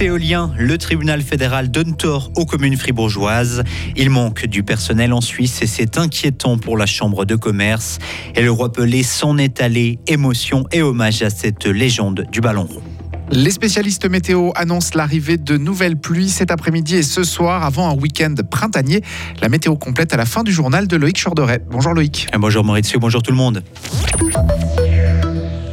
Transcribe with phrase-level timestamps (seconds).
[0.00, 3.64] Éolien, le tribunal fédéral donne tort aux communes fribourgeoises.
[3.96, 7.98] Il manque du personnel en Suisse et c'est inquiétant pour la chambre de commerce.
[8.36, 12.64] Et le roi Pelé s'en est allé, émotion et hommage à cette légende du ballon
[12.64, 12.82] rond.
[13.30, 17.94] Les spécialistes météo annoncent l'arrivée de nouvelles pluies cet après-midi et ce soir avant un
[17.94, 19.02] week-end printanier.
[19.42, 21.62] La météo complète à la fin du journal de Loïc Chorderet.
[21.70, 22.28] Bonjour Loïc.
[22.38, 23.62] Bonjour Maurizio, bonjour tout le monde.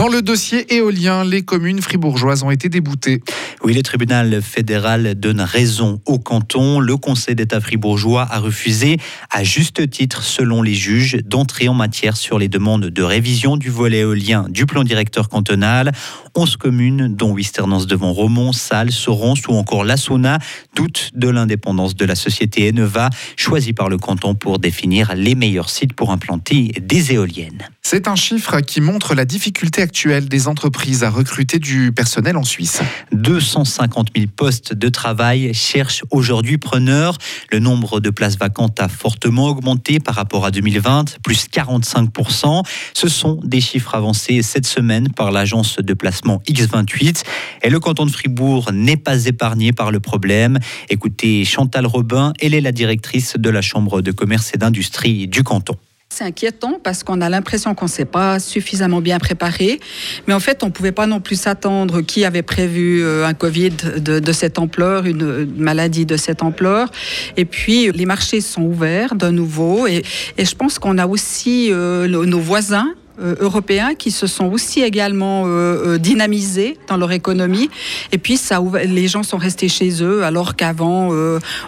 [0.00, 3.20] Dans le dossier éolien, les communes fribourgeoises ont été déboutées.
[3.62, 6.80] Oui, le tribunal fédéral donne raison au canton.
[6.80, 8.96] Le Conseil d'État fribourgeois a refusé,
[9.28, 13.68] à juste titre, selon les juges, d'entrer en matière sur les demandes de révision du
[13.68, 15.92] volet éolien du plan directeur cantonal.
[16.34, 20.38] 11 communes, dont Wisternance devant Romont, Salles, Sorens ou encore La Sauna,
[20.74, 25.68] doutent de l'indépendance de la société Eneva, choisie par le canton pour définir les meilleurs
[25.68, 27.68] sites pour implanter des éoliennes.
[27.82, 32.44] C'est un chiffre qui montre la difficulté actuelle des entreprises à recruter du personnel en
[32.44, 32.80] Suisse.
[33.10, 37.18] 250 000 postes de travail cherchent aujourd'hui preneurs.
[37.50, 42.62] Le nombre de places vacantes a fortement augmenté par rapport à 2020, plus 45%
[42.94, 47.24] Ce sont des chiffres avancés cette semaine par l'agence de placement X28.
[47.64, 50.60] Et le canton de Fribourg n'est pas épargné par le problème.
[50.88, 55.42] Écoutez Chantal Robin, elle est la directrice de la Chambre de commerce et d'industrie du
[55.42, 55.74] canton.
[56.12, 59.78] C'est inquiétant parce qu'on a l'impression qu'on ne s'est pas suffisamment bien préparé.
[60.26, 63.32] Mais en fait, on ne pouvait pas non plus s'attendre qui avait prévu euh, un
[63.32, 66.90] Covid de, cette ampleur, une maladie de cette ampleur.
[67.36, 69.86] Et puis, les marchés sont ouverts de nouveau.
[69.86, 70.02] Et,
[70.36, 72.92] je pense qu'on a aussi euh, nos voisins
[73.40, 75.48] européens qui se sont aussi également euh,
[75.94, 77.70] euh, dynamisés dans leur économie.
[78.12, 78.40] Et puis,
[78.84, 81.10] les gens sont restés chez eux alors qu'avant,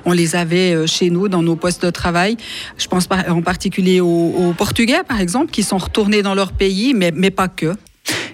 [0.04, 2.36] on les avait chez nous dans nos postes de travail.
[2.78, 7.12] Je pense en particulier aux, Portugais, par exemple, qui sont retournés dans leur pays, mais,
[7.14, 7.74] mais pas que.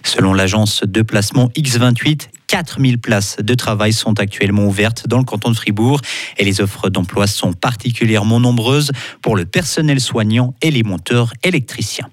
[0.02, 5.50] Selon l'agence de placement X28, 4000 places de travail sont actuellement ouvertes dans le canton
[5.50, 6.00] de Fribourg
[6.38, 8.90] et les offres d'emploi sont particulièrement nombreuses
[9.22, 12.08] pour le personnel soignant et les monteurs électriciens.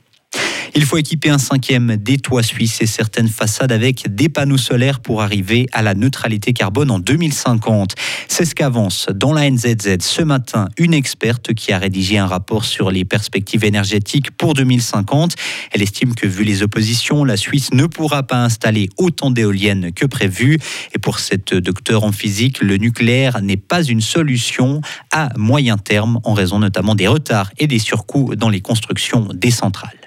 [0.78, 5.00] Il faut équiper un cinquième des toits suisses et certaines façades avec des panneaux solaires
[5.00, 7.96] pour arriver à la neutralité carbone en 2050.
[8.28, 12.66] C'est ce qu'avance dans la NZZ ce matin une experte qui a rédigé un rapport
[12.66, 15.36] sur les perspectives énergétiques pour 2050.
[15.72, 20.06] Elle estime que vu les oppositions, la Suisse ne pourra pas installer autant d'éoliennes que
[20.06, 20.60] prévu.
[20.94, 26.20] Et pour cette docteure en physique, le nucléaire n'est pas une solution à moyen terme
[26.26, 30.05] en raison notamment des retards et des surcoûts dans les constructions des centrales.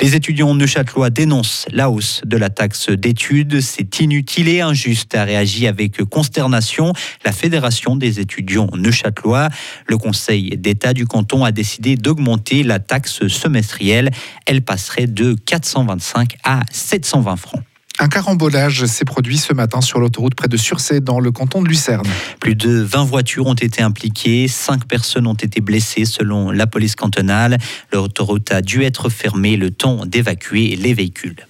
[0.00, 3.60] Les étudiants neuchâtelois dénoncent la hausse de la taxe d'études.
[3.60, 6.92] C'est inutile et injuste, a réagi avec consternation
[7.24, 9.48] la Fédération des étudiants neuchâtelois.
[9.86, 14.10] Le Conseil d'État du canton a décidé d'augmenter la taxe semestrielle.
[14.46, 17.62] Elle passerait de 425 à 720 francs.
[18.04, 21.68] Un carambolage s'est produit ce matin sur l'autoroute près de Sursay dans le canton de
[21.68, 22.06] Lucerne.
[22.38, 26.96] Plus de 20 voitures ont été impliquées, 5 personnes ont été blessées selon la police
[26.96, 27.56] cantonale.
[27.94, 31.46] L'autoroute a dû être fermée le temps d'évacuer les véhicules.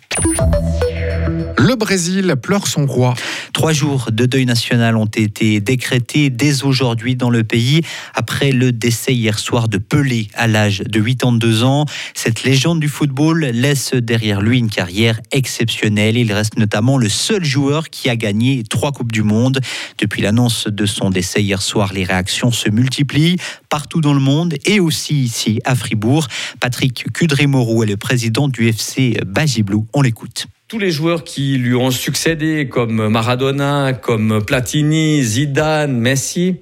[1.56, 3.14] Le Brésil pleure son roi.
[3.52, 7.80] Trois jours de deuil national ont été décrétés dès aujourd'hui dans le pays
[8.14, 11.86] après le décès hier soir de Pelé à l'âge de 82 ans.
[12.14, 16.16] Cette légende du football laisse derrière lui une carrière exceptionnelle.
[16.16, 19.60] Il reste notamment le seul joueur qui a gagné trois Coupes du Monde.
[19.98, 23.36] Depuis l'annonce de son décès hier soir, les réactions se multiplient
[23.68, 26.26] partout dans le monde et aussi ici à Fribourg.
[26.60, 29.86] Patrick Kudremorou est le président du FC Bagiblou.
[29.94, 36.56] On l'écoute tous les joueurs qui lui ont succédé, comme Maradona, comme Platini, Zidane, Messi,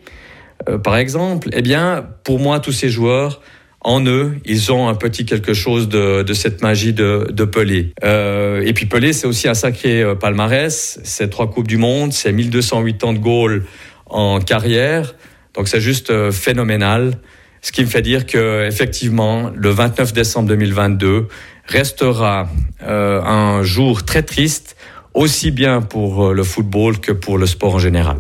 [0.68, 3.40] euh, par exemple, eh bien, pour moi, tous ces joueurs,
[3.80, 7.94] en eux, ils ont un petit quelque chose de, cette magie de, Pelé.
[8.04, 11.00] Euh, et puis Pelé, c'est aussi un sacré euh, palmarès.
[11.02, 13.64] C'est trois Coupes du Monde, c'est 1208 ans de goal
[14.04, 15.14] en carrière.
[15.54, 17.14] Donc c'est juste phénoménal.
[17.62, 21.28] Ce qui me fait dire que effectivement, le 29 décembre 2022
[21.66, 22.48] restera
[22.82, 24.76] euh, un jour très triste,
[25.14, 28.18] aussi bien pour euh, le football que pour le sport en général.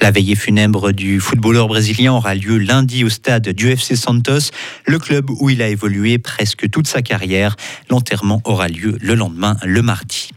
[0.00, 4.50] La veillée funèbre du footballeur brésilien aura lieu lundi au stade du FC Santos,
[4.86, 7.56] le club où il a évolué presque toute sa carrière.
[7.90, 10.30] L'enterrement aura lieu le lendemain, le mardi.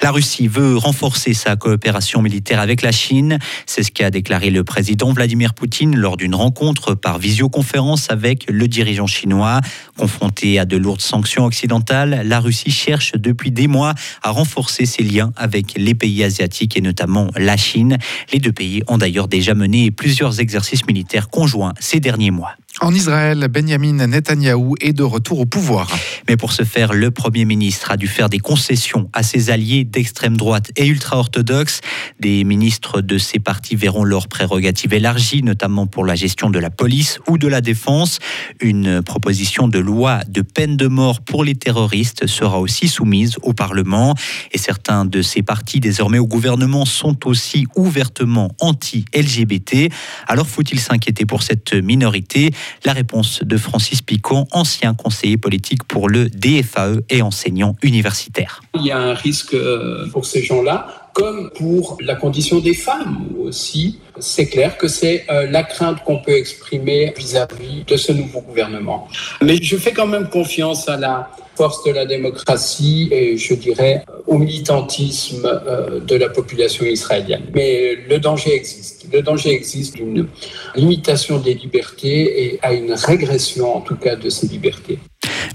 [0.00, 3.38] La Russie veut renforcer sa coopération militaire avec la Chine.
[3.66, 8.68] C'est ce qu'a déclaré le président Vladimir Poutine lors d'une rencontre par visioconférence avec le
[8.68, 9.60] dirigeant chinois.
[9.96, 15.02] Confronté à de lourdes sanctions occidentales, la Russie cherche depuis des mois à renforcer ses
[15.02, 17.98] liens avec les pays asiatiques et notamment la Chine.
[18.32, 22.54] Les deux pays ont d'ailleurs déjà mené plusieurs exercices militaires conjoints ces derniers mois.
[22.80, 25.90] En Israël, Benjamin Netanyahou est de retour au pouvoir.
[26.28, 29.82] Mais pour ce faire, le Premier ministre a dû faire des concessions à ses alliés
[29.82, 31.80] d'extrême droite et ultra-orthodoxes.
[32.20, 36.70] Des ministres de ces partis verront leurs prérogatives élargies, notamment pour la gestion de la
[36.70, 38.20] police ou de la défense.
[38.60, 43.54] Une proposition de loi de peine de mort pour les terroristes sera aussi soumise au
[43.54, 44.14] Parlement.
[44.52, 49.90] Et certains de ces partis désormais au gouvernement sont aussi ouvertement anti-LGBT.
[50.28, 52.52] Alors faut-il s'inquiéter pour cette minorité?
[52.84, 58.60] La réponse de Francis Picon, ancien conseiller politique pour le DFAE et enseignant universitaire.
[58.74, 63.26] Il y a un risque euh, pour ces gens-là comme pour la condition des femmes
[63.40, 63.98] aussi.
[64.20, 69.08] C'est clair que c'est euh, la crainte qu'on peut exprimer vis-à-vis de ce nouveau gouvernement.
[69.42, 74.04] Mais je fais quand même confiance à la force de la démocratie et je dirais
[74.28, 77.44] au militantisme euh, de la population israélienne.
[77.54, 79.06] Mais le danger existe.
[79.12, 80.28] Le danger existe d'une
[80.76, 84.98] limitation des libertés et à une régression en tout cas de ces libertés.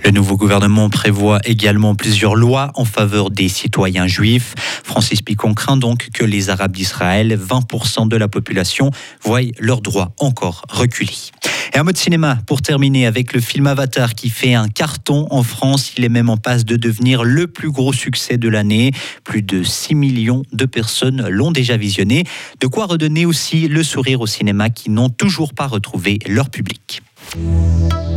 [0.03, 4.53] Le nouveau gouvernement prévoit également plusieurs lois en faveur des citoyens juifs.
[4.83, 8.91] Francis Picon craint donc que les Arabes d'Israël, 20% de la population,
[9.23, 11.31] voient leurs droits encore reculés.
[11.73, 15.25] Et un mot de cinéma pour terminer avec le film Avatar qui fait un carton
[15.31, 15.93] en France.
[15.97, 18.91] Il est même en passe de devenir le plus gros succès de l'année.
[19.23, 22.25] Plus de 6 millions de personnes l'ont déjà visionné.
[22.59, 27.01] De quoi redonner aussi le sourire au cinéma qui n'ont toujours pas retrouvé leur public.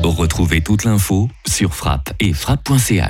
[0.02, 3.04] Retrouvez toute l'info sur frappe et frappe.ch.